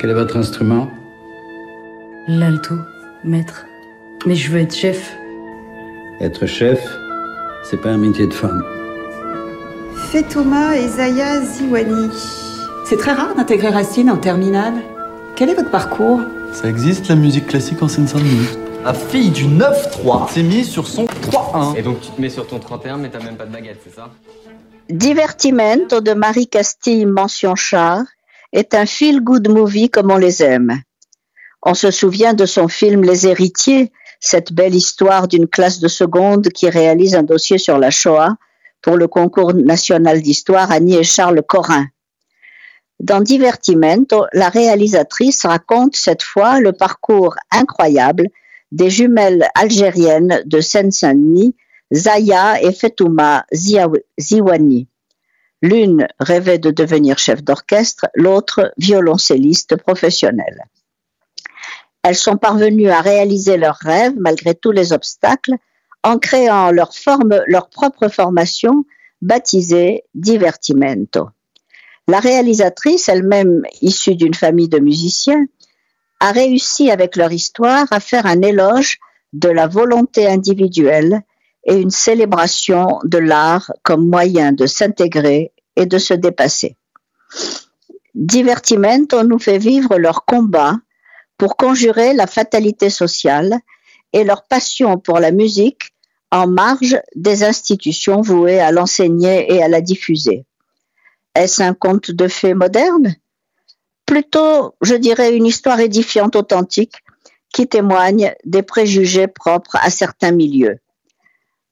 Quel 0.00 0.08
est 0.08 0.14
votre 0.14 0.38
instrument 0.38 0.88
L'alto, 2.26 2.74
maître. 3.22 3.66
Mais 4.24 4.34
je 4.34 4.50
veux 4.50 4.60
être 4.60 4.74
chef. 4.74 5.14
Être 6.22 6.46
chef, 6.46 6.82
c'est 7.62 7.76
pas 7.76 7.90
un 7.90 7.98
métier 7.98 8.26
de 8.26 8.32
femme. 8.32 8.64
Fetouma 10.10 10.74
Zaya 10.88 11.42
Ziwani. 11.42 12.08
C'est 12.86 12.96
très 12.96 13.12
rare 13.12 13.34
d'intégrer 13.34 13.68
Racine 13.68 14.10
en 14.10 14.16
terminale. 14.16 14.72
Quel 15.36 15.50
est 15.50 15.54
votre 15.54 15.70
parcours 15.70 16.22
Ça 16.54 16.66
existe 16.70 17.08
la 17.08 17.16
musique 17.16 17.48
classique 17.48 17.82
en 17.82 17.88
Seine-Saint-Denis. 17.88 18.56
La 18.82 18.94
fille 18.94 19.28
du 19.28 19.44
9-3 19.44 20.30
s'est 20.30 20.42
mise 20.42 20.70
sur 20.70 20.86
son 20.86 21.04
3-1. 21.04 21.76
Et 21.76 21.82
donc 21.82 22.00
tu 22.00 22.10
te 22.10 22.18
mets 22.18 22.30
sur 22.30 22.46
ton 22.46 22.58
31 22.58 22.96
mais 22.96 23.10
t'as 23.10 23.22
même 23.22 23.36
pas 23.36 23.44
de 23.44 23.52
baguette, 23.52 23.82
c'est 23.84 23.94
ça? 23.94 24.08
Divertimento 24.88 26.00
de 26.00 26.14
Marie 26.14 26.48
Castille 26.48 27.04
Mention 27.04 27.54
Char 27.54 28.00
est 28.52 28.74
un 28.74 28.86
feel-good 28.86 29.48
movie 29.48 29.90
comme 29.90 30.10
on 30.10 30.16
les 30.16 30.42
aime. 30.42 30.80
On 31.62 31.74
se 31.74 31.90
souvient 31.90 32.34
de 32.34 32.46
son 32.46 32.68
film 32.68 33.02
Les 33.02 33.26
Héritiers, 33.26 33.92
cette 34.20 34.52
belle 34.52 34.74
histoire 34.74 35.28
d'une 35.28 35.48
classe 35.48 35.80
de 35.80 35.88
seconde 35.88 36.48
qui 36.48 36.68
réalise 36.68 37.14
un 37.14 37.22
dossier 37.22 37.58
sur 37.58 37.78
la 37.78 37.90
Shoah 37.90 38.36
pour 38.82 38.96
le 38.96 39.08
concours 39.08 39.54
national 39.54 40.22
d'histoire 40.22 40.70
Annie 40.70 40.96
et 40.96 41.04
Charles 41.04 41.42
Corin. 41.46 41.86
Dans 42.98 43.20
Divertimento, 43.20 44.26
la 44.34 44.50
réalisatrice 44.50 45.46
raconte 45.46 45.96
cette 45.96 46.22
fois 46.22 46.60
le 46.60 46.72
parcours 46.72 47.34
incroyable 47.50 48.28
des 48.72 48.90
jumelles 48.90 49.48
algériennes 49.54 50.42
de 50.44 50.60
Seine-Saint-Denis, 50.60 51.56
Zaya 51.92 52.62
et 52.62 52.72
Fetouma 52.72 53.44
Ziwani. 53.52 54.86
L'une 55.62 56.08
rêvait 56.18 56.58
de 56.58 56.70
devenir 56.70 57.18
chef 57.18 57.42
d'orchestre, 57.42 58.06
l'autre 58.14 58.72
violoncelliste 58.78 59.76
professionnel. 59.76 60.64
Elles 62.02 62.16
sont 62.16 62.38
parvenues 62.38 62.90
à 62.90 63.02
réaliser 63.02 63.58
leurs 63.58 63.76
rêves 63.76 64.14
malgré 64.18 64.54
tous 64.54 64.72
les 64.72 64.92
obstacles 64.92 65.54
en 66.02 66.18
créant 66.18 66.70
leur, 66.70 66.94
forme, 66.94 67.42
leur 67.46 67.68
propre 67.68 68.08
formation 68.08 68.84
baptisée 69.20 70.04
Divertimento. 70.14 71.28
La 72.08 72.20
réalisatrice, 72.20 73.08
elle-même 73.08 73.62
issue 73.82 74.16
d'une 74.16 74.34
famille 74.34 74.68
de 74.68 74.78
musiciens, 74.78 75.44
a 76.20 76.32
réussi 76.32 76.90
avec 76.90 77.16
leur 77.16 77.32
histoire 77.32 77.86
à 77.90 78.00
faire 78.00 78.26
un 78.26 78.40
éloge 78.40 78.98
de 79.32 79.48
la 79.48 79.66
volonté 79.66 80.26
individuelle 80.26 81.22
et 81.64 81.76
une 81.76 81.90
célébration 81.90 83.00
de 83.04 83.18
l'art 83.18 83.72
comme 83.82 84.08
moyen 84.08 84.52
de 84.52 84.66
s'intégrer 84.66 85.52
et 85.76 85.86
de 85.86 85.98
se 85.98 86.14
dépasser. 86.14 86.76
Divertimento 88.14 89.22
nous 89.22 89.38
fait 89.38 89.58
vivre 89.58 89.96
leur 89.96 90.24
combat 90.24 90.76
pour 91.38 91.56
conjurer 91.56 92.12
la 92.12 92.26
fatalité 92.26 92.90
sociale 92.90 93.58
et 94.12 94.24
leur 94.24 94.44
passion 94.44 94.98
pour 94.98 95.20
la 95.20 95.30
musique 95.30 95.94
en 96.30 96.46
marge 96.46 97.00
des 97.14 97.44
institutions 97.44 98.20
vouées 98.20 98.60
à 98.60 98.72
l'enseigner 98.72 99.52
et 99.52 99.62
à 99.62 99.68
la 99.68 99.80
diffuser. 99.80 100.44
Est-ce 101.34 101.62
un 101.62 101.74
conte 101.74 102.10
de 102.10 102.28
fées 102.28 102.54
moderne? 102.54 103.14
Plutôt, 104.06 104.74
je 104.82 104.94
dirais, 104.94 105.36
une 105.36 105.46
histoire 105.46 105.80
édifiante 105.80 106.36
authentique 106.36 106.96
qui 107.52 107.68
témoigne 107.68 108.34
des 108.44 108.62
préjugés 108.62 109.28
propres 109.28 109.76
à 109.80 109.90
certains 109.90 110.32
milieux. 110.32 110.78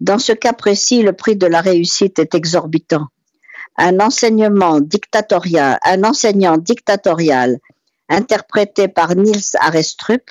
Dans 0.00 0.18
ce 0.18 0.32
cas 0.32 0.52
précis, 0.52 1.02
le 1.02 1.12
prix 1.12 1.36
de 1.36 1.46
la 1.46 1.60
réussite 1.60 2.18
est 2.18 2.34
exorbitant. 2.34 3.06
Un 3.76 4.00
enseignement 4.00 4.80
dictatorial, 4.80 5.78
un 5.84 6.04
enseignant 6.04 6.56
dictatorial 6.56 7.58
interprété 8.08 8.88
par 8.88 9.14
Niels 9.14 9.56
Arestrup 9.60 10.30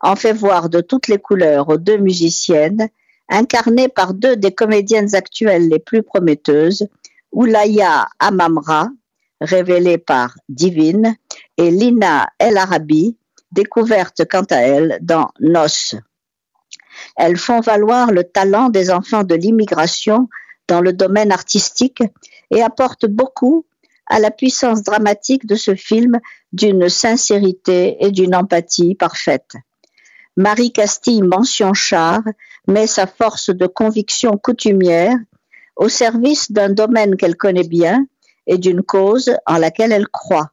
en 0.00 0.16
fait 0.16 0.32
voir 0.32 0.68
de 0.68 0.80
toutes 0.80 1.08
les 1.08 1.18
couleurs 1.18 1.68
aux 1.68 1.76
deux 1.76 1.98
musiciennes, 1.98 2.88
incarnées 3.28 3.88
par 3.88 4.14
deux 4.14 4.36
des 4.36 4.52
comédiennes 4.52 5.14
actuelles 5.14 5.68
les 5.68 5.78
plus 5.78 6.02
prometteuses, 6.02 6.88
Oulaya 7.32 8.08
Amamra, 8.18 8.88
révélée 9.40 9.98
par 9.98 10.36
Divine, 10.48 11.14
et 11.56 11.70
Lina 11.70 12.28
El 12.38 12.56
Arabi, 12.56 13.16
découverte 13.52 14.22
quant 14.28 14.46
à 14.50 14.56
elle 14.56 14.98
dans 15.02 15.28
Nos. 15.38 16.00
Elles 17.16 17.36
font 17.36 17.60
valoir 17.60 18.12
le 18.12 18.24
talent 18.24 18.68
des 18.68 18.90
enfants 18.90 19.24
de 19.24 19.34
l'immigration 19.34 20.28
dans 20.68 20.80
le 20.80 20.92
domaine 20.92 21.32
artistique 21.32 22.02
et 22.50 22.62
apportent 22.62 23.06
beaucoup 23.06 23.66
à 24.06 24.18
la 24.18 24.30
puissance 24.30 24.82
dramatique 24.82 25.46
de 25.46 25.54
ce 25.54 25.74
film 25.74 26.18
d'une 26.52 26.88
sincérité 26.88 27.96
et 28.00 28.10
d'une 28.10 28.34
empathie 28.34 28.94
parfaite. 28.94 29.54
Marie 30.36 30.72
Castille 30.72 31.22
Mention 31.22 31.74
Char 31.74 32.20
met 32.66 32.86
sa 32.86 33.06
force 33.06 33.50
de 33.50 33.66
conviction 33.66 34.36
coutumière 34.36 35.16
au 35.76 35.88
service 35.88 36.50
d'un 36.52 36.70
domaine 36.70 37.16
qu'elle 37.16 37.36
connaît 37.36 37.66
bien 37.66 38.06
et 38.46 38.58
d'une 38.58 38.82
cause 38.82 39.32
en 39.46 39.58
laquelle 39.58 39.92
elle 39.92 40.08
croit. 40.08 40.50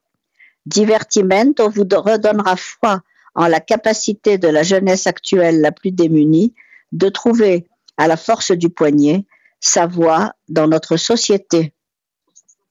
Divertimento 0.66 1.70
vous 1.70 1.84
redonnera 1.84 2.56
foi 2.56 3.02
en 3.38 3.48
la 3.48 3.60
capacité 3.62 4.38
de 4.38 4.48
la 4.48 4.64
jeunesse 4.64 5.08
actuelle 5.08 5.62
la 5.62 5.72
plus 5.72 5.92
démunie 5.92 6.54
de 6.92 7.08
trouver 7.08 7.68
à 7.96 8.08
la 8.08 8.18
force 8.18 8.52
du 8.52 8.70
poignet 8.70 9.26
sa 9.60 9.86
voie 9.86 10.34
dans 10.50 10.68
notre 10.68 10.98
société. 10.98 11.74